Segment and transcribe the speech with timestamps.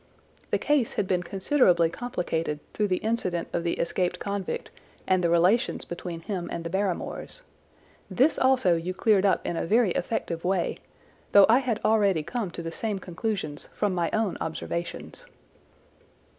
[0.49, 4.71] The case had been considerably complicated through the incident of the escaped convict
[5.05, 7.43] and the relations between him and the Barrymores.
[8.09, 10.77] This also you cleared up in a very effective way,
[11.33, 15.27] though I had already come to the same conclusions from my own observations.